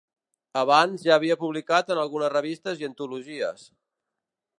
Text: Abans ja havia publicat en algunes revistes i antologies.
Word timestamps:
Abans 0.59 1.03
ja 1.09 1.11
havia 1.19 1.37
publicat 1.43 1.93
en 1.95 2.01
algunes 2.05 2.33
revistes 2.35 2.81
i 2.81 2.87
antologies. 2.89 3.67